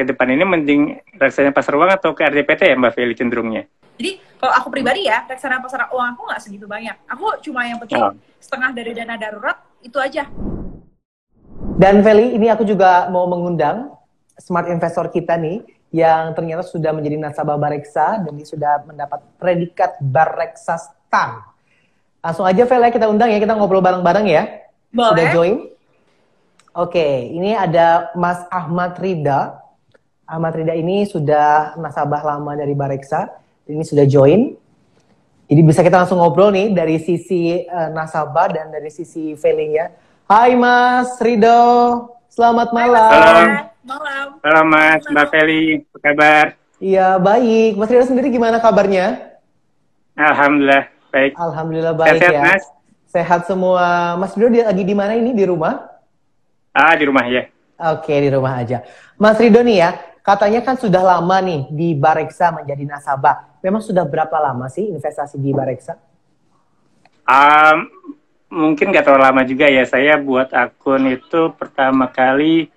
[0.00, 0.80] ke depan ini mending
[1.20, 3.68] reksadana pasar uang atau ke RDPT ya Mbak Feli cenderungnya?
[4.00, 6.96] Jadi kalau aku pribadi ya, reksadana pasar uang aku nggak segitu banyak.
[7.04, 8.16] Aku cuma yang penting Oh.
[8.40, 10.24] setengah dari dana darurat itu aja.
[11.76, 13.92] Dan Feli, ini aku juga mau mengundang
[14.40, 15.60] smart investor kita nih
[15.92, 21.52] yang ternyata sudah menjadi nasabah Bareksa dan dia sudah mendapat predikat Bareksa Star.
[22.24, 24.64] Langsung aja Feli kita undang ya, kita ngobrol bareng-bareng ya.
[24.96, 25.28] Sudah Boleh.
[25.36, 25.54] join?
[26.72, 29.59] Oke, ini ada Mas Ahmad Rida.
[30.30, 33.34] Ahmad Rida ini sudah nasabah lama dari Bareksa.
[33.66, 34.54] Ini sudah join.
[35.50, 39.90] Jadi bisa kita langsung ngobrol nih dari sisi eh, nasabah dan dari sisi Feli ya.
[40.30, 41.58] Hai Mas Rido,
[42.30, 43.10] selamat malam.
[43.10, 43.42] Halo.
[43.82, 44.26] Malam.
[44.38, 46.44] Halo Mas, Mbak Feli, apa kabar?
[46.78, 47.74] Iya baik.
[47.74, 49.34] Mas Rido sendiri gimana kabarnya?
[50.14, 51.34] Alhamdulillah, baik.
[51.34, 52.42] Alhamdulillah baik Sehat-sehat, ya.
[52.46, 52.64] Mas?
[53.10, 54.14] Sehat semua.
[54.14, 55.90] Mas Rido dia lagi di mana ini di rumah?
[56.70, 57.50] Ah, di rumah ya.
[57.98, 58.86] Oke di rumah aja.
[59.18, 59.90] Mas Rido nih ya,
[60.30, 63.58] katanya kan sudah lama nih di Bareksa menjadi nasabah.
[63.66, 65.98] Memang sudah berapa lama sih investasi di Bareksa?
[67.26, 67.90] Um,
[68.50, 69.82] mungkin nggak terlalu lama juga ya.
[69.82, 72.70] Saya buat akun itu pertama kali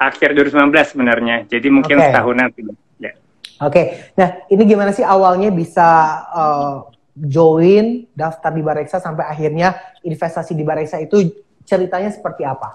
[0.00, 1.36] akhir 2019 sebenarnya.
[1.44, 2.04] Jadi mungkin Oke.
[2.08, 2.48] setahunan.
[2.96, 3.12] Ya.
[3.60, 5.88] Oke, nah ini gimana sih awalnya bisa
[6.32, 11.28] uh, join daftar di Bareksa sampai akhirnya investasi di Bareksa itu
[11.68, 12.72] ceritanya seperti apa?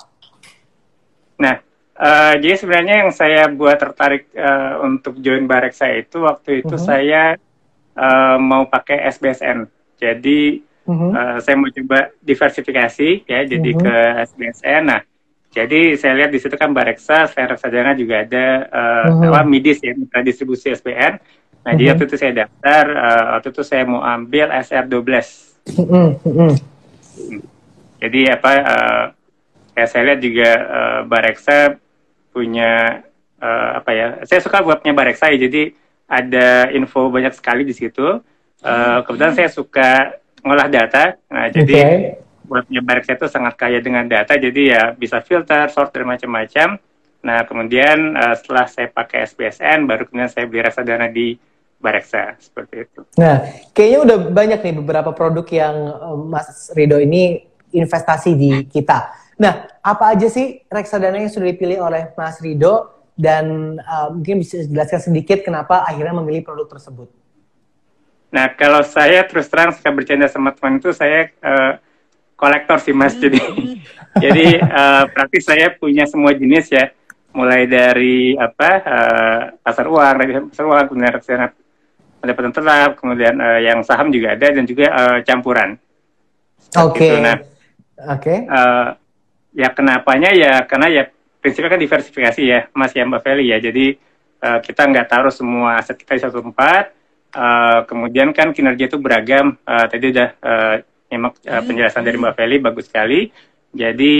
[1.41, 1.57] Nah,
[1.95, 6.83] eh, jadi sebenarnya yang saya buat tertarik eh, untuk join Bareksa itu waktu itu Mhm.
[6.83, 7.23] saya
[7.95, 9.63] eh, mau pakai SBSN.
[9.95, 11.09] Jadi Mhm.
[11.15, 13.79] eh, saya mau coba diversifikasi ya, jadi Mhm.
[13.79, 13.95] ke
[14.27, 14.83] SBSN.
[14.83, 15.01] Nah,
[15.49, 19.31] jadi saya lihat di situ kan Bareksa, saya reksadana juga ada eh, Mhm.
[19.31, 21.15] apa Midis ya, mitra distribusi SPN.
[21.63, 21.91] Nah, jadi Mhm.
[21.95, 25.55] waktu itu saya daftar, eh, waktu itu saya mau ambil SR12.
[25.65, 26.51] Mhm, mhm.
[27.95, 29.03] Jadi apa eh,
[29.73, 31.57] ya saya lihat juga eh, Bareksa
[32.35, 32.99] punya
[33.39, 34.07] eh, apa ya?
[34.27, 35.47] Saya suka buatnya Bareksa ya.
[35.47, 35.71] Jadi
[36.11, 38.19] ada info banyak sekali di situ.
[38.59, 41.15] Eh, kebetulan saya suka ngolah data.
[41.31, 41.95] Nah, jadi Oke.
[42.43, 44.35] buatnya Bareksa itu sangat kaya dengan data.
[44.35, 46.75] Jadi ya bisa filter, sort dan macam-macam.
[47.23, 51.39] Nah, kemudian eh, setelah saya pakai SPSN, baru kemudian saya beli reksadana di
[51.85, 53.01] Bareksa seperti itu.
[53.21, 53.45] Nah,
[53.75, 57.45] kayaknya udah banyak nih beberapa produk yang uh, Mas Rido ini
[57.75, 59.24] investasi di kita.
[59.35, 64.63] Nah, apa aja sih reksadana yang sudah dipilih oleh Mas Rido dan uh, mungkin bisa
[64.63, 67.11] jelaskan sedikit kenapa akhirnya memilih produk tersebut?
[68.35, 71.73] Nah, kalau saya terus terang suka bercanda sama teman itu saya eh,
[72.35, 73.15] kolektor sih mas.
[73.15, 73.39] Jadi
[74.23, 76.91] jadi eh, praktis saya punya semua jenis ya,
[77.31, 81.47] mulai dari apa eh, pasar uang, dari pasar uang, kemudian reksadana
[82.19, 85.79] pendapatan tetap, kemudian eh, yang saham juga ada dan juga eh, campuran.
[86.75, 87.07] Oke.
[87.07, 87.15] itu.
[87.23, 87.37] Nah,
[88.11, 88.35] Oke.
[88.43, 88.87] eh,
[89.55, 91.03] ya kenapanya ya karena ya
[91.39, 93.57] prinsipnya kan diversifikasi ya Mas ya Mbak Feli ya.
[93.63, 93.95] Jadi
[94.43, 96.91] eh, kita nggak taruh semua aset kita di satu tempat.
[97.35, 99.55] Eh, kemudian kan kinerja itu beragam.
[99.63, 100.75] Eh, tadi udah eh,
[101.09, 103.31] nyimak eh, penjelasan dari Mbak Feli bagus sekali.
[103.71, 104.13] Jadi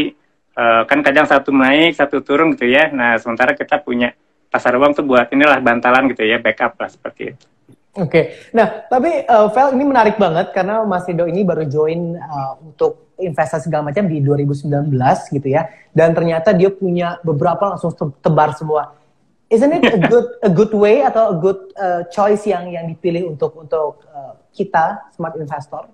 [0.55, 2.89] eh, kan kadang satu naik satu turun gitu ya.
[2.95, 4.15] Nah sementara kita punya
[4.47, 7.54] pasar uang tuh buat inilah bantalan gitu ya backup lah seperti itu
[7.95, 12.59] Oke, nah tapi uh, Vel ini menarik banget karena Mas Rido ini baru join uh,
[12.59, 14.91] untuk investasi segala macam di 2019
[15.31, 18.99] gitu ya, dan ternyata dia punya beberapa langsung te- tebar semua.
[19.47, 23.31] Isn't it a good a good way atau a good uh, choice yang yang dipilih
[23.31, 25.87] untuk untuk uh, kita smart investor?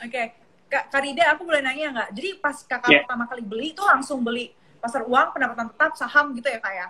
[0.00, 0.32] Oke,
[0.72, 2.08] Kak Karida, aku boleh nanya nggak?
[2.16, 3.00] Jadi pas kakak Iya.
[3.04, 6.88] pertama kali beli itu langsung beli pasar uang, pendapatan tetap, saham gitu ya kak ya?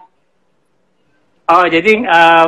[1.50, 2.46] Oh, jadi eh,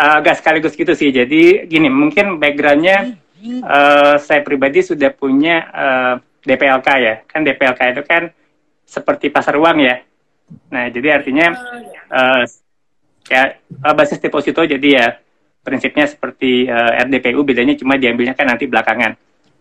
[0.00, 1.12] eh, agak sekaligus gitu sih.
[1.12, 6.14] Jadi gini, mungkin backgroundnya eh, saya pribadi sudah punya eh,
[6.48, 7.14] DPLK ya.
[7.28, 8.32] Kan DPLK itu kan
[8.88, 10.00] seperti pasar uang ya.
[10.72, 11.46] Nah, jadi artinya
[12.10, 12.42] eh,
[13.28, 15.06] ya eh, basis deposito jadi ya
[15.60, 19.12] prinsipnya seperti eh, RDPU bedanya cuma diambilnya kan nanti belakangan.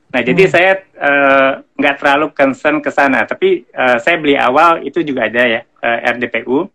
[0.10, 0.52] Nah jadi Hmm.
[0.52, 5.46] saya eh, nggak terlalu concern ke sana, tapi eh, saya beli awal itu juga ada
[5.46, 6.66] ya eh, RDPU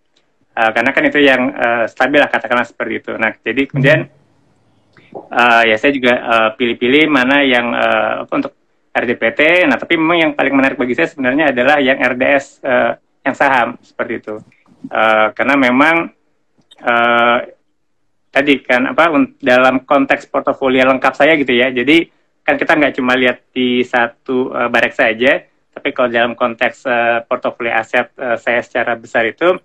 [0.55, 3.13] Eh, karena kan itu yang eh, stabil lah katakanlah seperti itu.
[3.19, 4.01] Nah jadi kemudian
[5.15, 6.15] eh, ya saya juga
[6.55, 7.67] pilih-pilih mana yang
[8.23, 8.55] apa untuk
[8.95, 9.67] RDPT.
[9.67, 12.93] Nah tapi memang yang paling menarik bagi saya sebenarnya adalah yang RDS eh,
[13.27, 14.35] yang saham seperti itu.
[14.87, 16.15] Eh, karena memang
[16.79, 17.39] eh,
[18.31, 19.11] tadi kan apa
[19.43, 21.75] dalam konteks portofolio lengkap saya gitu ya.
[21.75, 22.07] Jadi
[22.47, 25.43] kan kita nggak cuma lihat di satu eh, barek saja,
[25.75, 29.59] tapi kalau dalam konteks eh, portofolio aset eh, saya secara besar itu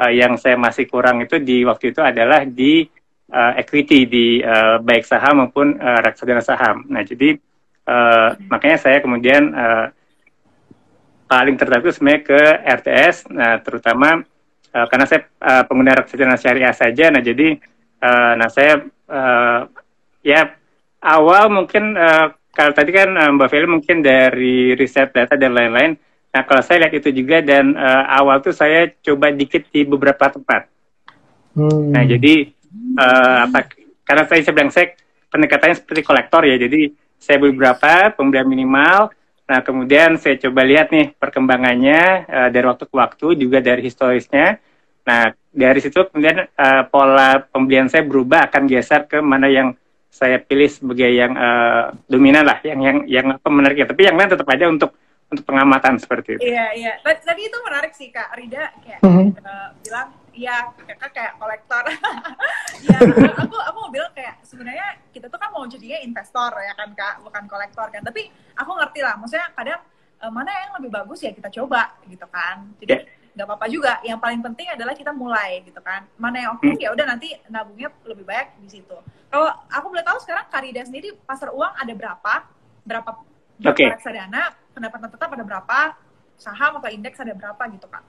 [0.00, 2.86] eh, yang saya masih kurang itu di waktu itu adalah di
[3.30, 6.86] eh, equity di eh, baik saham maupun eh, reksadana saham.
[6.90, 7.36] Nah jadi
[7.86, 9.86] eh, makanya saya kemudian eh,
[11.24, 14.22] paling tertarik itu sebenarnya ke RTS, nah terutama
[14.70, 17.58] uh, karena saya uh, pengguna reksadana syariah saja, nah jadi
[18.04, 19.60] uh, nah saya uh,
[20.20, 20.54] ya
[21.00, 25.96] awal mungkin uh, kalau tadi kan uh, Mbak Feli mungkin dari riset data dan lain-lain.
[26.34, 30.26] Nah kalau saya lihat itu juga dan uh, awal tuh saya coba dikit di beberapa
[30.26, 30.66] tempat.
[31.54, 31.94] Hmm.
[31.94, 32.50] Nah jadi
[32.98, 33.70] uh, apa?
[34.02, 34.98] Karena saya, saya bilang saya
[35.30, 39.14] pendekatannya seperti kolektor ya, jadi saya beli berapa pembelian minimal
[39.44, 44.56] Nah, kemudian saya coba lihat nih perkembangannya uh, dari waktu ke waktu, juga dari historisnya.
[45.04, 49.76] Nah, dari situ kemudian uh, pola pembelian saya berubah akan geser ke mana yang
[50.08, 53.92] saya pilih sebagai yang uh, dominan lah, yang yang yang apa menariknya.
[53.92, 54.96] Tapi yang lain tetap aja untuk
[55.34, 56.54] untuk pengamatan seperti itu.
[56.54, 56.92] Iya, iya.
[57.02, 59.26] Tadi itu menarik sih Kak Rida kayak mm -hmm.
[59.42, 61.84] uh, bilang Iya, kakak kayak kolektor.
[62.90, 62.98] ya,
[63.38, 67.22] aku aku mau bilang kayak sebenarnya kita tuh kan mau jadinya investor ya kan kak,
[67.22, 68.02] bukan kolektor kan.
[68.02, 69.80] Tapi aku ngerti lah, maksudnya kadang
[70.18, 72.66] uh, mana yang lebih bagus ya kita coba gitu kan.
[72.82, 73.06] Jadi ya.
[73.38, 74.02] nggak apa-apa juga.
[74.02, 76.02] Yang paling penting adalah kita mulai gitu kan.
[76.18, 76.82] Mana yang oke okay, hmm.
[76.82, 78.98] ya udah nanti nabungnya lebih baik di situ.
[79.30, 82.34] Kalau aku boleh tahu sekarang Karida sendiri pasar uang ada berapa?
[82.82, 83.10] Berapa?
[83.54, 83.86] Berapa okay.
[83.86, 84.63] reksadana?
[84.74, 85.78] Pendapatan tetap ada berapa?
[86.34, 88.02] Saham atau indeks ada berapa gitu kak?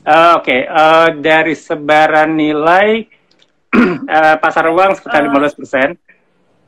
[0.00, 0.60] Uh, Oke, okay.
[0.66, 3.06] uh, eh, dari sebaran nilai
[4.10, 5.94] uh, pasar uang sekitar lima belas persen.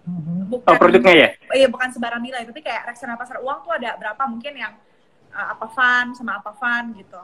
[0.02, 1.28] Bukan, oh, produknya ya?
[1.54, 4.74] Iya, bukan sebaran nilai, tapi kayak reksadana pasar uang tuh ada berapa mungkin yang
[5.34, 7.22] uh, apa fund sama apa fund gitu.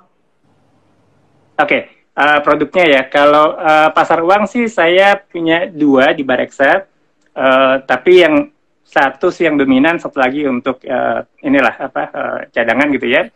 [1.58, 1.81] Oke, okay.
[2.19, 3.02] uh, produknya ya.
[3.11, 6.87] Kalau uh, pasar uang sih saya punya dua di Bareksa,
[7.37, 8.49] uh, tapi yang
[8.88, 13.29] satu sih yang dominan, satu lagi untuk uh, inilah apa uh, cadangan gitu ya.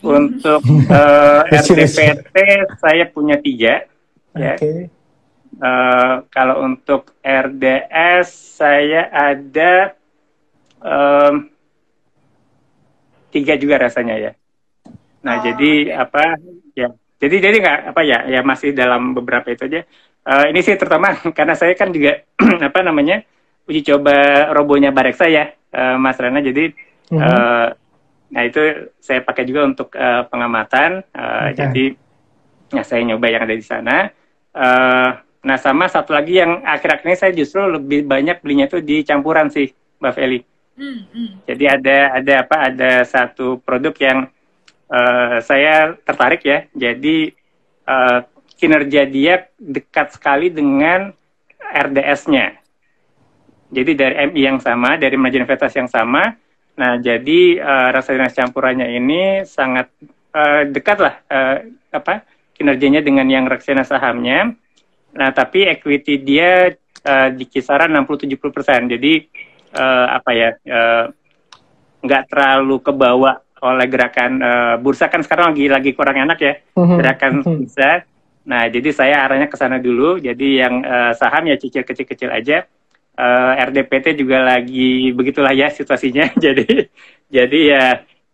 [0.00, 2.36] Untuk uh, eh, RDPT
[2.80, 3.84] saya punya tiga.
[4.32, 4.88] Okay.
[4.88, 4.88] Ya.
[5.56, 9.92] Uh, kalau untuk RDS saya ada
[10.80, 11.52] um,
[13.28, 14.32] tiga juga rasanya ya.
[15.20, 16.02] Nah oh, jadi okay.
[16.08, 16.22] apa
[16.72, 16.88] ya?
[17.20, 18.18] Jadi jadi nggak apa ya?
[18.32, 19.84] Ya masih dalam beberapa itu aja.
[20.24, 22.24] Uh, ini sih terutama karena saya kan juga
[22.72, 23.28] apa namanya
[23.66, 26.38] uji coba robonya Bareksa ya, uh, Mas Rana.
[26.42, 27.20] Jadi mm -hmm.
[27.20, 27.68] uh,
[28.26, 31.02] nah itu saya pakai juga untuk uh, pengamatan.
[31.14, 31.54] Uh, okay.
[31.58, 31.84] Jadi
[32.74, 34.10] ya saya nyoba yang ada di sana.
[34.56, 35.10] Uh,
[35.46, 39.50] nah sama satu lagi yang akhir-akhir ini saya justru lebih banyak belinya itu di campuran
[39.50, 39.70] sih,
[40.02, 40.40] Mbak Feli.
[40.76, 41.28] Mm -hmm.
[41.46, 42.56] Jadi ada ada apa?
[42.70, 44.18] Ada satu produk yang
[44.90, 46.58] uh, saya tertarik ya.
[46.74, 47.34] Jadi
[47.86, 48.20] uh,
[48.56, 51.12] kinerja dia dekat sekali dengan
[51.60, 52.65] RDS-nya.
[53.70, 56.34] Jadi dari MI yang sama, dari manajemen investasi yang sama.
[56.76, 59.90] Nah, jadi uh, rasa dinas campurannya ini sangat
[60.36, 61.56] uh, dekat lah uh,
[61.90, 62.22] apa
[62.54, 64.54] kinerjanya dengan yang reksadana sahamnya.
[65.16, 68.80] Nah, tapi equity dia uh, di kisaran 60-70 persen.
[68.86, 69.24] Jadi
[69.74, 70.50] uh, apa ya
[72.04, 76.54] nggak uh, terlalu kebawa oleh gerakan uh, bursa kan sekarang lagi lagi kurang enak ya
[76.76, 76.96] mhm.
[77.00, 77.44] gerakan mhm.
[77.64, 78.04] bursa.
[78.46, 80.22] Nah, jadi saya arahnya ke sana dulu.
[80.22, 82.62] Jadi yang uh, saham ya cicil kecil-kecil aja
[83.16, 86.30] uh, eh, RDPT juga lagi begitulah ya situasinya.
[86.44, 86.88] jadi
[87.32, 87.84] jadi ya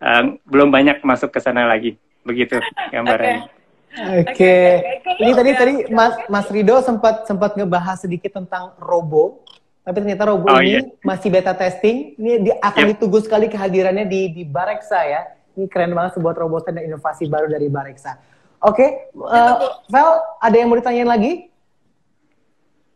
[0.02, 1.96] um, belum banyak masuk ke sana lagi.
[2.22, 2.58] Begitu
[2.90, 3.50] gambarannya.
[3.92, 4.32] Oke.
[4.32, 4.66] Okay.
[5.04, 5.20] Okay.
[5.20, 9.44] Ini tadi tadi Mas Mas Rido sempat sempat ngebahas sedikit tentang Robo.
[9.82, 10.80] Tapi ternyata Robo oh, ini iya.
[11.02, 12.14] masih beta testing.
[12.14, 12.90] Ini di, akan yep.
[12.96, 15.22] ditunggu sekali kehadirannya di di Bareksa ya.
[15.52, 18.16] Ini keren banget sebuah terobosan dan inovasi baru dari Bareksa.
[18.62, 19.18] Oke, okay.
[19.18, 21.51] uh, Vel, ada yang mau ditanyain lagi?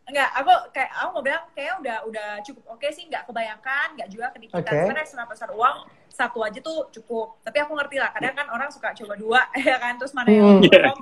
[0.06, 3.86] Enggak, aku kayak aku mau bilang kayak udah udah cukup oke okay sih, nggak kebanyakan,
[3.98, 4.62] nggak juga kedikitan.
[4.62, 4.82] Okay.
[4.86, 7.42] Sebenarnya senapa besar uang satu aja tuh cukup.
[7.42, 10.62] Tapi aku ngerti lah, kadang kan orang suka coba dua, ya kan, terus mana yang
[10.62, 10.70] hmm.
[10.70, 10.94] yeah.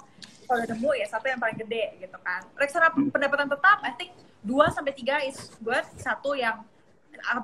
[0.44, 2.40] kalau udah nemu ya satu yang paling gede gitu kan.
[2.56, 6.64] Reksadana pendapatan tetap, I think dua sampai tiga is buat satu yang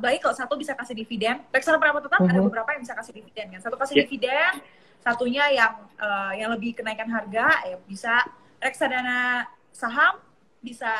[0.00, 1.44] baik kalau satu bisa kasih dividen.
[1.52, 2.40] Reksadana pendapatan tetap mm -hmm.
[2.40, 3.60] ada beberapa yang bisa kasih dividen kan.
[3.60, 4.04] Satu kasih yeah.
[4.08, 4.52] dividen,
[5.00, 8.24] satunya yang uh, yang lebih kenaikan harga ya bisa
[8.60, 10.20] reksadana saham
[10.60, 10.92] bisa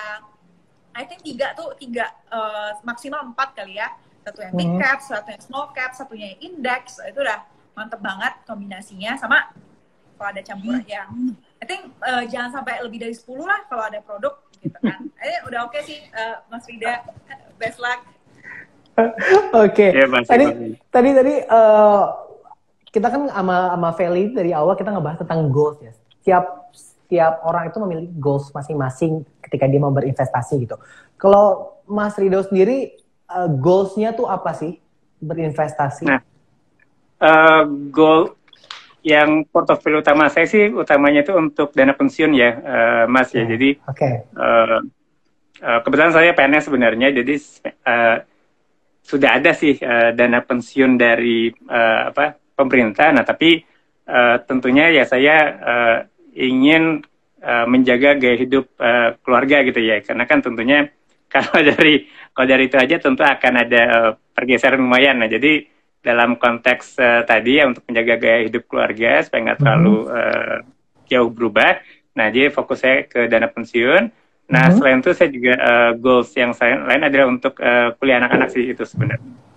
[0.94, 3.90] I think tiga tuh tiga uh, maksimal empat kali ya.
[4.20, 4.80] Satu yang big hmm.
[4.82, 6.98] cap satu yang small cap satunya yang index.
[7.02, 7.46] Itu udah
[7.78, 9.16] mantep banget kombinasinya.
[9.16, 9.50] Sama
[10.20, 10.92] kalau ada campuran hmm.
[10.92, 11.08] ya
[11.60, 15.00] I think uh, jangan sampai lebih dari 10 lah kalau ada produk gitu kan.
[15.20, 17.04] Eh udah oke okay sih uh, Mas Rida.
[17.60, 18.00] Best luck.
[18.96, 19.12] Oke.
[19.52, 19.88] Okay.
[19.96, 20.46] Iya, yeah, tadi
[20.88, 22.04] tadi tadi uh,
[22.88, 25.92] kita kan sama sama Feli dari awal kita ngebahas tentang goals ya.
[26.20, 26.44] Setiap
[27.10, 30.78] setiap orang itu memiliki goals masing-masing ketika dia mau berinvestasi gitu.
[31.18, 32.94] Kalau Mas Rido sendiri
[33.26, 34.78] uh, goalsnya tuh apa sih
[35.18, 36.06] berinvestasi?
[36.06, 36.22] Nah,
[37.18, 38.38] uh, goal
[39.02, 43.42] yang portofolio utama saya sih utamanya itu untuk dana pensiun ya, uh, Mas ya.
[43.42, 44.22] Jadi okay.
[44.38, 44.78] uh,
[45.66, 47.34] uh, kebetulan saya PNS sebenarnya, jadi
[47.90, 48.16] uh,
[49.02, 53.10] sudah ada sih uh, dana pensiun dari uh, apa pemerintah.
[53.10, 53.66] Nah, tapi
[54.06, 55.98] uh, tentunya ya saya uh,
[56.34, 57.02] ingin
[57.42, 60.00] uh, menjaga gaya hidup uh, keluarga gitu ya.
[60.04, 60.88] Karena kan tentunya
[61.34, 65.18] kalau dari kalau dari itu aja tentu akan ada uh, pergeseran lumayan.
[65.20, 65.66] Nah jadi
[66.00, 70.56] dalam konteks uh, tadi ya untuk menjaga gaya hidup keluarga supaya nggak terlalu uh,
[71.10, 71.82] jauh berubah.
[72.16, 74.10] Nah jadi fokus saya ke dana pensiun.
[74.50, 74.76] Nah mm-hmm.
[74.80, 78.74] selain itu saya juga uh, goals yang saya lain adalah untuk uh, kuliah anak-anak sih
[78.74, 79.49] itu sebenarnya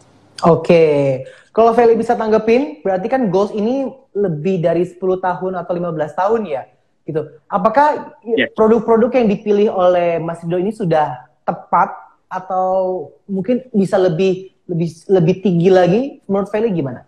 [0.44, 1.24] oke okay.
[1.54, 3.86] Kalau Feli bisa tanggepin, berarti kan goals ini
[4.18, 6.66] lebih dari 10 tahun atau 15 tahun ya?
[7.04, 7.22] gitu.
[7.52, 8.48] Apakah yeah.
[8.56, 11.92] produk-produk yang dipilih oleh Mas Rido ini sudah tepat
[12.32, 16.02] atau mungkin bisa lebih lebih lebih tinggi lagi?
[16.26, 17.04] Menurut Feli gimana?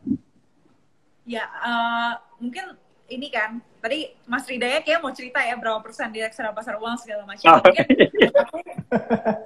[1.26, 6.26] Ya, uh, mungkin ini kan tadi Mas Ridaya kayak mau cerita ya berapa persen di
[6.26, 7.54] reksadana pasar uang segala macam.
[7.54, 7.62] Oh.
[7.62, 7.86] Mungkin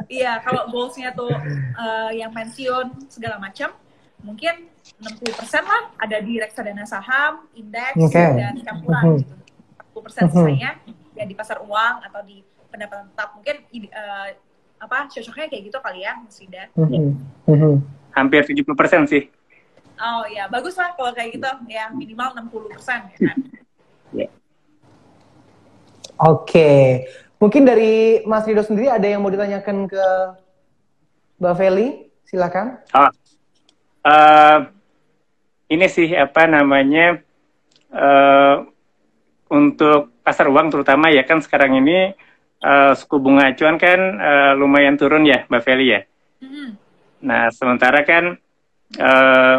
[0.22, 1.32] iya kalau goalsnya tuh
[1.76, 3.76] uh, yang pensiun segala macam,
[4.24, 8.36] mungkin 60% lah ada di reksadana saham, indeks okay.
[8.40, 9.22] dan campuran mm -hmm.
[9.24, 9.36] gitu
[10.00, 10.32] 50 persen mhm.
[10.32, 10.72] sisanya
[11.20, 12.40] ya di pasar uang atau di
[12.72, 13.56] pendapatan tetap mungkin
[13.92, 14.28] uh,
[14.80, 16.88] apa cocoknya kayak gitu kali ya Mas Rida mm
[17.44, 17.76] -hmm.
[18.16, 19.28] hampir 70 persen sih
[20.00, 23.38] oh ya bagus lah kalau kayak gitu ya minimal 60 persen ya kan.
[26.20, 26.72] Oke
[27.40, 30.06] mungkin dari Mas Rido sendiri ada yang mau ditanyakan ke
[31.40, 31.88] Mbak Feli
[32.28, 33.12] silakan oh.
[34.06, 34.58] uh,
[35.70, 37.22] ini sih apa namanya
[37.94, 38.66] uh,
[39.50, 42.14] untuk pasar uang terutama ya kan sekarang ini
[42.62, 46.02] uh, suku bunga acuan kan uh, lumayan turun ya Mbak Feli ya.
[46.40, 46.68] Mm-hmm.
[47.26, 48.38] Nah sementara kan
[48.98, 49.58] uh,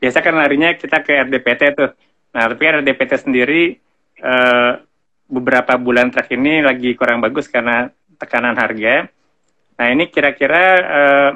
[0.00, 1.90] biasa kan larinya kita ke RDPT tuh.
[2.36, 3.76] Nah tapi RDPT sendiri
[4.20, 4.80] uh,
[5.30, 9.06] beberapa bulan terakhir ini lagi kurang bagus karena tekanan harga.
[9.78, 11.30] Nah ini kira-kira uh,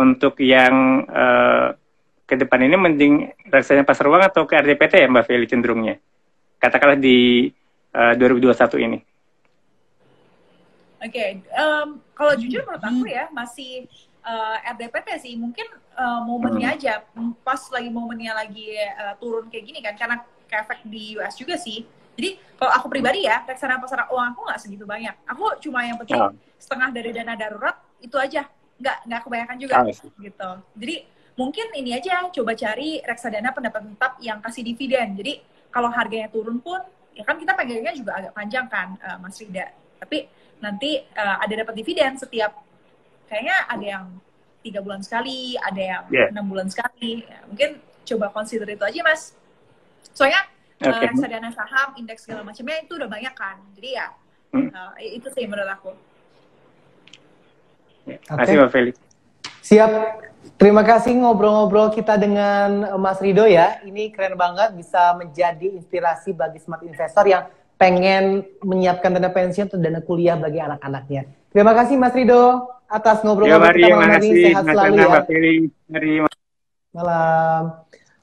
[0.00, 1.76] untuk yang uh,
[2.24, 3.14] ke depan ini mending
[3.52, 6.00] rasanya pasar uang atau ke RDPT ya Mbak Feli cenderungnya?
[6.62, 7.50] katakanlah di
[7.90, 8.98] uh, 2021 ini?
[11.02, 11.30] Oke, okay.
[11.58, 13.90] um, kalau jujur menurut aku ya masih
[14.22, 15.66] uh, eh, RDPT sih mungkin
[15.98, 16.76] uh, momennya hmm.
[16.78, 17.02] aja
[17.42, 21.82] pas lagi momennya lagi uh, turun kayak gini kan karena efek di US juga sih.
[22.18, 25.14] Jadi kalau aku pribadi ya reksadana pasar uang aku nggak segitu banyak.
[25.28, 26.32] Aku cuma yang penting oh.
[26.60, 28.46] setengah dari dana darurat itu aja,
[28.78, 29.86] nggak nggak kebanyakan juga oh,
[30.20, 30.50] gitu.
[30.76, 30.96] Jadi
[31.32, 35.16] mungkin ini aja coba cari reksadana pendapatan tetap yang kasih dividen.
[35.16, 35.40] Jadi
[35.72, 36.78] kalau harganya turun pun
[37.16, 40.28] ya kan kita pegangnya juga agak panjang kan uh, Mas Rida tapi
[40.58, 42.64] nanti uh, ada dapat dividen setiap
[43.28, 44.04] kayaknya ada yang
[44.64, 46.02] tiga bulan sekali ada yang
[46.32, 46.44] enam yeah.
[46.48, 47.70] bulan sekali ya, mungkin
[48.02, 49.34] coba consider itu aja mas
[50.12, 50.42] soalnya
[50.82, 50.90] okay.
[50.90, 54.06] uh, reksadana saham indeks segala macamnya itu udah banyak kan jadi ya
[54.52, 54.68] hmm.
[54.74, 55.90] uh, itu sih menurut aku
[58.10, 58.94] ya, Terima kasih Mbak Felix
[59.62, 59.92] siap
[60.58, 63.82] Terima kasih ngobrol-ngobrol kita dengan Mas Rido ya.
[63.82, 67.46] Ini keren banget bisa menjadi inspirasi bagi smart investor yang
[67.78, 71.26] pengen menyiapkan dana pensiun atau dana kuliah bagi anak-anaknya.
[71.50, 74.30] Terima kasih Mas Rido atas ngobrol-ngobrol kita malam hari.
[74.38, 76.26] Sehat selalu ya.
[76.94, 77.62] Malam.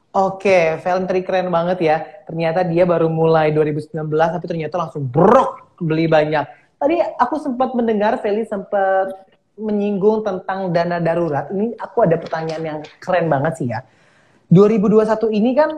[0.09, 1.97] Oke, Valentry keren banget ya.
[2.25, 6.49] Ternyata dia baru mulai 2019 tapi ternyata langsung brok beli banyak.
[6.81, 9.13] Tadi aku sempat mendengar Feli sempat
[9.59, 13.83] menyinggung tentang dana darurat, ini aku ada pertanyaan yang keren banget sih ya.
[14.49, 15.69] 2021 ini kan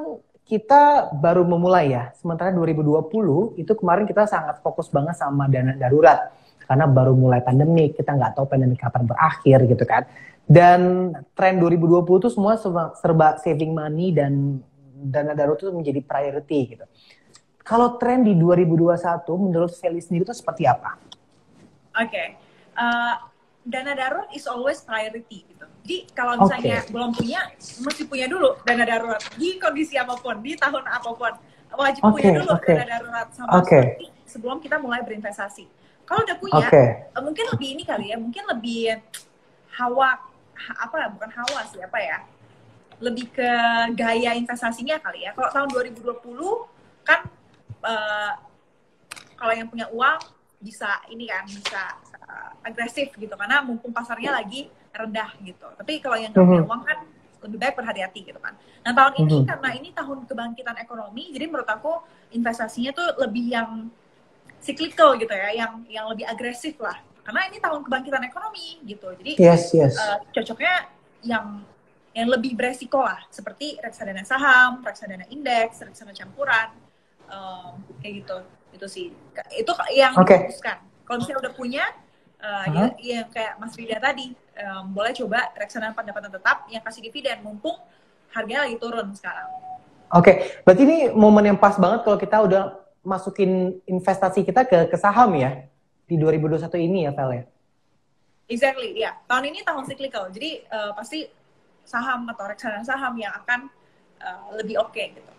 [0.46, 6.30] kita baru memulai ya, sementara 2020 itu kemarin kita sangat fokus banget sama dana darurat
[6.72, 10.08] karena baru mulai pandemi, kita nggak tahu pandemi kapan berakhir gitu kan.
[10.48, 12.56] Dan tren 2020 itu semua
[12.96, 14.64] serba saving money dan
[15.04, 16.88] dana darurat itu menjadi priority gitu.
[17.60, 18.96] Kalau tren di 2021
[19.36, 20.96] menurut Feli sendiri itu seperti apa?
[22.00, 22.28] Oke, okay.
[22.80, 23.20] uh,
[23.68, 25.68] dana darurat is always priority gitu.
[25.84, 26.92] Jadi kalau misalnya okay.
[26.96, 31.36] belum punya, mesti punya dulu dana darurat di kondisi apa pun, di tahun apa pun,
[31.76, 32.76] wajib okay, punya dulu okay.
[32.80, 33.84] dana darurat sama okay.
[34.24, 35.81] sebelum kita mulai berinvestasi.
[36.12, 37.08] Kalau udah punya, okay.
[37.08, 39.00] Eh, mungkin lebih ini kali ya, mungkin lebih
[39.80, 40.20] hawa
[40.76, 42.20] apa bukan hawa sih apa ya,
[43.00, 43.52] lebih ke
[43.96, 45.32] gaya investasinya kali ya.
[45.32, 46.20] Kalau tahun 2020
[47.08, 47.24] kan
[47.88, 48.36] uh,
[49.40, 50.20] kalau yang punya uang
[50.60, 51.96] bisa ini kan bisa
[52.28, 55.64] uh, agresif gitu karena mumpung pasarnya lagi rendah gitu.
[55.80, 56.72] Tapi kalau yang nggak punya mhm.
[56.76, 57.00] uang kan
[57.48, 58.60] lebih baik berhati-hati gitu kan.
[58.84, 59.46] Nah tahun ini mhm.
[59.48, 62.04] karena ini tahun kebangkitan ekonomi, jadi menurut aku
[62.36, 63.88] investasinya tuh lebih yang
[64.62, 66.96] cyclical gitu ya, yang yang lebih agresif lah.
[67.22, 69.14] Karena ini tahun kebangkitan ekonomi gitu.
[69.18, 69.98] Jadi yes, yes.
[69.98, 70.90] Uh, cocoknya
[71.22, 71.66] yang
[72.12, 76.70] yang lebih beresiko lah, seperti reksadana saham, reksadana indeks, reksadana campuran,
[77.32, 78.38] um, kayak gitu.
[78.74, 79.06] Itu sih.
[79.54, 80.48] Itu yang okay.
[80.48, 80.78] difokuskan.
[81.08, 81.86] Kalau misalnya udah punya,
[82.40, 82.90] uh, uh-huh.
[83.00, 87.80] ya, kayak Mas Rida tadi um, boleh coba reksadana pendapatan tetap yang kasih dividen mumpung
[88.32, 89.48] harganya lagi turun sekarang.
[90.12, 90.36] Oke, okay.
[90.68, 92.64] berarti ini momen yang pas banget kalau kita udah
[93.02, 95.66] masukin investasi kita ke ke saham ya
[96.06, 97.44] di 2021 ini ya Vel ya.
[98.52, 99.16] Exactly, ya.
[99.32, 101.24] Tahun ini tahun cyclical, jadi uh, pasti
[101.88, 103.72] saham atau reksadana saham yang akan
[104.20, 105.32] uh, lebih oke okay, gitu.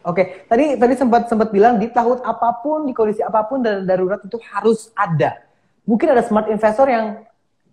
[0.00, 0.26] Oke, okay.
[0.48, 4.22] tadi tadi sempat sempat bilang di tahun apa pun, di kondisi apa pun dana darurat
[4.24, 5.44] itu harus ada.
[5.84, 7.20] Mungkin ada smart investor yang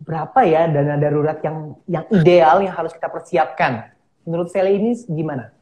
[0.01, 3.93] berapa ya dana darurat yang yang ideal yang harus kita persiapkan.
[4.27, 5.55] Menurut Sally ini gimana?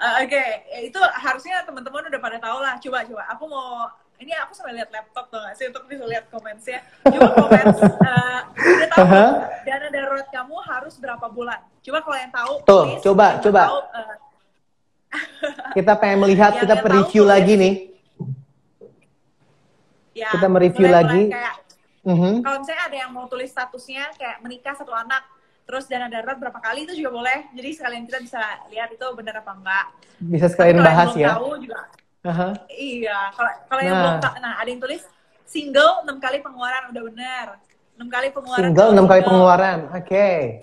[0.00, 0.88] Uh, Oke, okay.
[0.88, 2.80] itu harusnya teman-teman udah pada tahu lah.
[2.80, 3.84] Coba coba, aku mau
[4.16, 6.80] ini aku sambil lihat laptop tuh gak sih untuk bisa lihat komennya.
[7.04, 9.30] Coba komen, uh, udah tahu uh -huh.
[9.64, 11.60] dana darurat kamu harus berapa bulan?
[11.84, 13.62] Coba kalau yang tahu, tuh please, coba coba.
[13.68, 14.16] Tahu, uh,
[15.76, 17.74] kita pengen melihat, kita review lagi nih.
[20.16, 21.28] Ya, kita mereview lagi.
[21.28, 21.54] Kayak,
[22.08, 22.34] -huh.
[22.40, 25.28] Kalau misalnya ada yang mau tulis statusnya kayak menikah satu anak,
[25.70, 27.46] terus dana darurat berapa kali itu juga boleh.
[27.54, 28.42] Jadi sekalian kita bisa
[28.74, 29.86] lihat itu benar apa enggak.
[30.18, 31.38] Bisa sekalian bahas ya.
[31.38, 31.86] Tahu juga.
[32.26, 32.52] Uh-huh.
[32.74, 33.86] Iya, kalau kalau nah.
[33.86, 35.02] yang belum tahu, nah ada yang tulis
[35.46, 37.46] single enam kali pengeluaran udah benar.
[37.94, 38.66] Enam kali pengeluaran.
[38.66, 40.04] Single enam kali pengeluaran, oke.
[40.10, 40.58] Okay.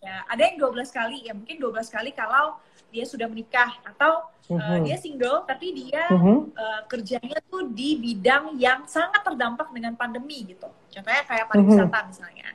[0.00, 2.56] Ya, ada yang 12 kali, ya mungkin 12 kali kalau
[2.88, 6.48] dia sudah menikah atau uh, dia single tapi dia uh-huh.
[6.54, 10.68] uh, kerjanya tuh di bidang yang sangat terdampak dengan pandemi gitu.
[10.88, 12.08] Contohnya kayak pariwisata uh-huh.
[12.08, 12.48] misalnya.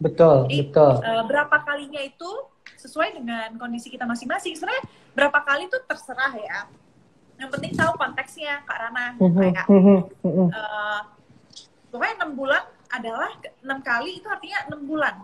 [0.00, 0.92] Betul, Jadi, betul.
[1.04, 2.30] Uh, berapa kalinya itu
[2.80, 4.56] sesuai dengan kondisi kita masing-masing.
[4.56, 6.58] Sebenarnya berapa kali itu terserah ya.
[7.36, 9.06] Yang penting tahu konteksnya, Kak Rana.
[9.20, 11.00] Uh Kayak, uh,
[11.92, 13.30] pokoknya enam bulan adalah
[13.60, 15.14] enam kali itu artinya enam bulan.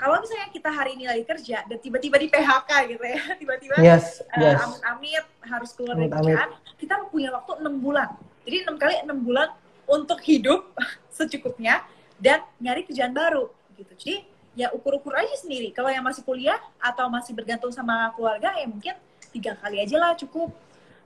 [0.00, 4.24] Kalau misalnya kita hari ini lagi kerja dan tiba-tiba di PHK gitu ya, tiba-tiba yes,
[4.32, 4.56] uh, yes.
[4.64, 8.08] amit-amit harus keluar dari kerjaan, kita punya waktu enam bulan.
[8.48, 9.52] Jadi enam kali enam bulan
[9.84, 10.72] untuk hidup
[11.20, 11.84] secukupnya
[12.16, 13.92] dan nyari kerjaan baru gitu.
[13.96, 14.16] Jadi
[14.58, 15.72] ya ukur-ukur aja sendiri.
[15.72, 18.94] Kalau yang masih kuliah atau masih bergantung sama keluarga ya mungkin
[19.30, 20.52] tiga kali aja lah cukup.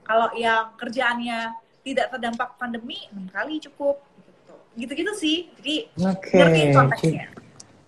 [0.05, 1.53] Kalau yang kerjaannya
[1.85, 4.01] tidak terdampak pandemi enam kali cukup.
[4.25, 4.55] Gitu.
[4.75, 5.37] Gitu-gitu sih.
[5.61, 6.37] Jadi okay.
[6.41, 7.25] ngerti konteksnya.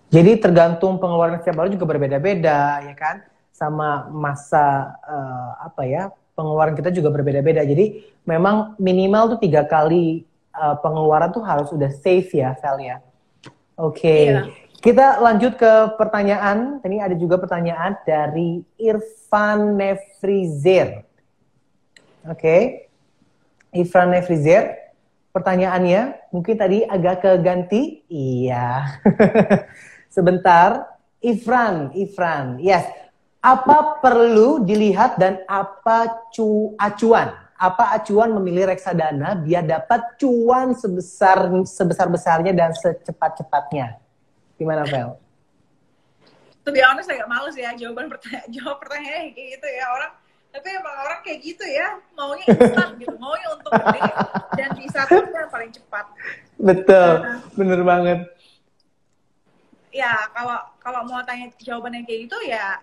[0.08, 3.20] Jadi tergantung pengeluaran setiap bulan juga berbeda-beda ya kan,
[3.52, 7.60] sama masa uh, apa ya pengeluaran kita juga berbeda-beda.
[7.66, 10.24] Jadi memang minimal tuh tiga kali
[10.56, 12.96] uh, pengeluaran tuh harus udah safe ya, Vel ya.
[13.76, 14.00] Oke.
[14.00, 14.24] Okay.
[14.32, 14.67] Iya.
[14.78, 16.78] Kita lanjut ke pertanyaan.
[16.86, 21.02] Ini ada juga pertanyaan dari Irfan Nefrizer.
[22.22, 22.38] Oke.
[22.38, 22.62] Okay.
[23.74, 24.94] Irfan Nefrizer.
[25.34, 28.06] Pertanyaannya mungkin tadi agak keganti.
[28.06, 29.02] Iya.
[30.14, 30.98] Sebentar.
[31.18, 32.62] Ifran, Ifran.
[32.62, 32.86] Yes.
[33.42, 37.34] Apa perlu dilihat dan apa cu acuan?
[37.58, 43.98] Apa acuan memilih reksadana biar dapat cuan sebesar sebesar besarnya dan secepat cepatnya?
[44.58, 45.14] Gimana, Vel?
[46.66, 49.86] To be honest agak males ya jawaban pertanyaan jawab pertanyaan kayak gitu ya.
[49.94, 50.12] Orang
[50.48, 51.88] tapi emang orang kayak gitu ya.
[52.12, 54.00] Maunya instan gitu maunya untuk beli
[54.58, 56.06] dan di saat itu yang paling cepat.
[56.58, 58.20] Betul nah, bener banget.
[59.94, 62.82] Ya kalau kalau mau tanya jawabannya kayak gitu ya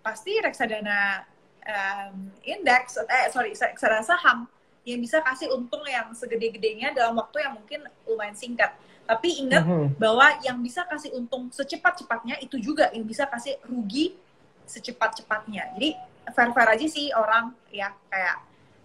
[0.00, 1.28] pasti reksadana
[1.68, 4.48] um, indeks eh sorry reksadana saham
[4.88, 8.72] yang bisa kasih untung yang segede-gedenya dalam waktu yang mungkin lumayan singkat
[9.06, 9.98] tapi ingat mm-hmm.
[9.98, 14.14] bahwa yang bisa kasih untung secepat-cepatnya itu juga yang bisa kasih rugi
[14.70, 15.74] secepat-cepatnya.
[15.74, 15.98] Jadi
[16.30, 18.36] fair-fair aja sih orang ya kayak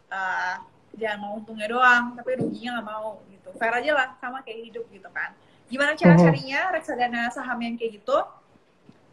[0.09, 0.55] uh,
[0.97, 3.49] jangan mau untungnya doang, tapi ruginya nggak mau gitu.
[3.61, 5.29] Fair aja lah sama kayak hidup gitu kan.
[5.69, 6.25] Gimana cara mm-hmm.
[6.25, 8.17] carinya reksadana saham yang kayak gitu?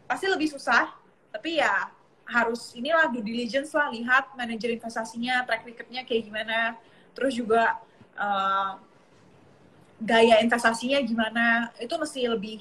[0.09, 0.89] Pasti lebih susah,
[1.29, 6.79] tapi ya harus inilah due diligence lah lihat manajer investasinya, track recordnya kayak gimana.
[7.13, 7.77] Terus juga
[8.17, 8.81] uh,
[10.01, 12.59] gaya investasinya gimana itu mesti lebih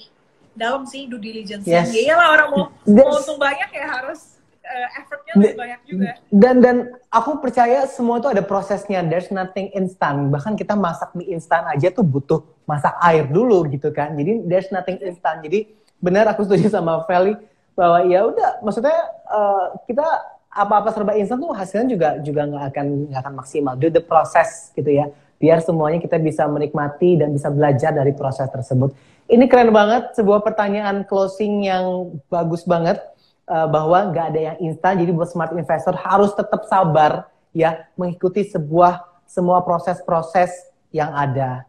[0.53, 1.89] dalam sih due diligence yes.
[1.93, 6.11] ya iyalah orang mau mau untung banyak ya harus uh, effortnya lebih banyak juga.
[6.29, 6.77] dan dan
[7.09, 9.01] aku percaya semua itu ada prosesnya.
[9.05, 10.31] There's nothing instant.
[10.31, 14.15] Bahkan kita masak mie instan aja tuh butuh masak air dulu gitu kan.
[14.15, 15.43] Jadi there's nothing instant.
[15.43, 17.35] Jadi benar aku setuju sama Feli
[17.73, 18.97] bahwa ya udah maksudnya
[19.33, 20.05] uh, kita
[20.53, 23.75] apa-apa serba instan tuh hasilnya juga juga nggak akan nggak akan maksimal.
[23.75, 25.09] Do the process gitu ya
[25.43, 28.95] biar semuanya kita bisa menikmati dan bisa belajar dari proses tersebut.
[29.27, 33.03] Ini keren banget, sebuah pertanyaan closing yang bagus banget
[33.51, 35.03] uh, bahwa nggak ada yang instan.
[35.03, 40.55] Jadi buat smart investor harus tetap sabar ya mengikuti sebuah semua proses-proses
[40.95, 41.67] yang ada.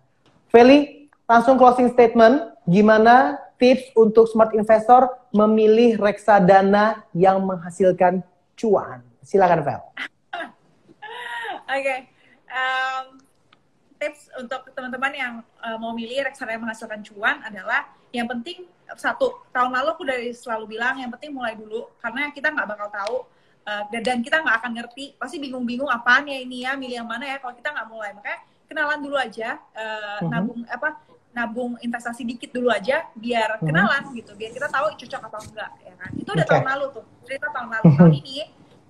[0.54, 2.54] Feli, langsung closing statement.
[2.70, 8.22] Gimana tips untuk smart investor memilih reksadana yang menghasilkan
[8.54, 9.02] cuan?
[9.26, 9.82] Silakan, Fel.
[9.82, 11.80] Oke.
[11.80, 12.00] Okay.
[12.54, 13.23] Um,
[14.04, 18.68] tips untuk teman-teman yang uh, mau milih reksadana yang menghasilkan cuan adalah yang penting
[19.00, 22.88] satu tahun lalu aku dari selalu bilang yang penting mulai dulu karena kita nggak bakal
[22.92, 23.18] tahu
[23.64, 27.24] uh, dan kita nggak akan ngerti pasti bingung-bingung apaan ya ini ya milih yang mana
[27.32, 30.30] ya kalau kita nggak mulai makanya kenalan dulu aja uh, mm-hmm.
[30.30, 30.88] nabung apa
[31.34, 33.68] nabung investasi dikit dulu aja biar mm-hmm.
[33.72, 36.54] kenalan gitu biar kita tahu cocok apa enggak ya kan itu udah okay.
[36.54, 37.98] tahun lalu tuh cerita tahun lalu mm-hmm.
[37.98, 38.38] tahun ini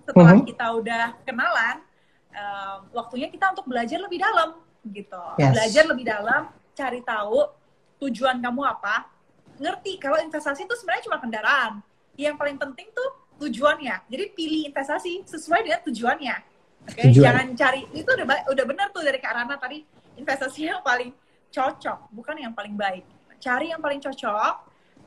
[0.03, 0.49] setelah mm-hmm.
[0.51, 1.75] kita udah kenalan
[2.33, 5.23] uh, waktunya kita untuk belajar lebih dalam gitu.
[5.39, 5.51] Yes.
[5.55, 6.41] belajar lebih dalam
[6.75, 7.47] cari tahu
[8.03, 9.07] tujuan kamu apa.
[9.61, 11.73] Ngerti kalau investasi itu sebenarnya cuma kendaraan.
[12.19, 13.09] Yang paling penting tuh
[13.41, 14.05] tujuannya.
[14.09, 16.35] Jadi pilih investasi sesuai dengan tujuannya.
[16.83, 17.15] Oke okay?
[17.15, 19.87] jangan cari itu udah udah benar tuh dari Kak Rana tadi.
[20.19, 21.15] Investasi yang paling
[21.53, 23.05] cocok bukan yang paling baik.
[23.39, 24.53] Cari yang paling cocok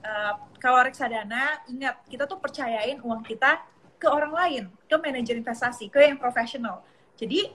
[0.03, 3.61] uh, kalau reksadana ingat kita tuh percayain uang kita
[3.97, 6.85] ke orang lain ke manajer investasi ke yang profesional.
[7.17, 7.49] Jadi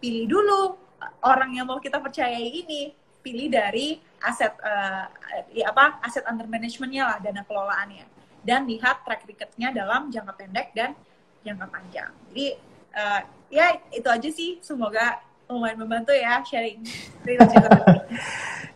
[0.00, 0.62] pilih dulu
[1.24, 5.10] orang yang mau kita percayai ini pilih dari aset uh,
[5.50, 8.06] ya apa aset under managementnya lah dana kelolaannya.
[8.46, 10.94] Dan lihat track recordnya dalam jangka pendek dan
[11.42, 12.10] jangka panjang.
[12.30, 12.46] Jadi
[12.94, 14.62] uh, ya itu aja sih.
[14.62, 15.18] Semoga
[15.50, 16.82] lumayan membantu ya sharing.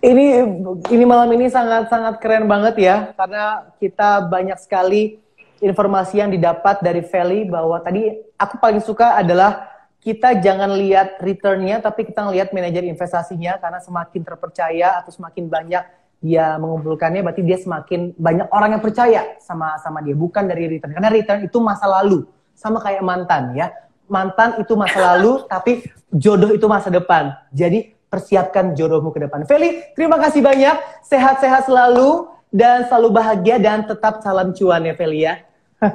[0.01, 0.49] Ini
[0.89, 5.21] ini malam ini sangat sangat keren banget ya karena kita banyak sekali
[5.61, 8.09] informasi yang didapat dari Feli bahwa tadi
[8.41, 9.69] aku paling suka adalah
[10.01, 15.85] kita jangan lihat returnnya, tapi kita ngelihat manajer investasinya karena semakin terpercaya atau semakin banyak
[16.21, 20.93] dia mengumpulkannya, berarti dia semakin banyak orang yang percaya sama sama dia, bukan dari return.
[20.93, 23.73] Karena return itu masa lalu, sama kayak mantan ya.
[24.09, 27.37] Mantan itu masa lalu, tapi jodoh itu masa depan.
[27.53, 29.45] Jadi persiapkan jodohmu ke depan.
[29.49, 30.77] Feli, terima kasih banyak.
[31.09, 35.41] Sehat-sehat selalu dan selalu bahagia dan tetap salam cuan ya Feli ya.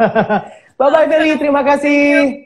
[0.79, 2.44] Bye-bye Feli, terima kasih.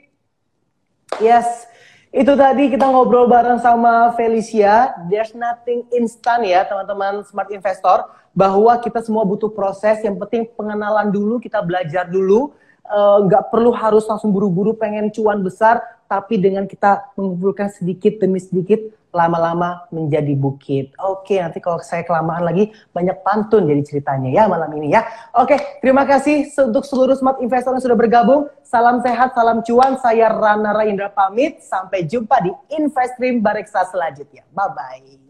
[1.19, 1.67] Yes,
[2.15, 4.95] itu tadi kita ngobrol bareng sama Felicia.
[5.12, 8.08] There's nothing instant ya teman-teman smart investor.
[8.32, 9.99] Bahwa kita semua butuh proses.
[9.99, 12.55] Yang penting pengenalan dulu, kita belajar dulu.
[12.89, 15.81] Eh, nggak uh, perlu harus langsung buru-buru pengen cuan besar.
[16.09, 18.81] Tapi dengan kita mengumpulkan sedikit demi sedikit,
[19.13, 20.97] lama-lama menjadi bukit.
[20.97, 25.05] Oke, nanti kalau saya kelamaan lagi banyak pantun jadi ceritanya ya malam ini ya.
[25.37, 28.49] Oke, terima kasih untuk seluruh smart investor yang sudah bergabung.
[28.65, 30.01] Salam sehat, salam cuan.
[30.01, 31.61] Saya Rana Raindra pamit.
[31.61, 34.45] Sampai jumpa di Investream Bareksa selanjutnya.
[34.49, 35.28] Bye-bye.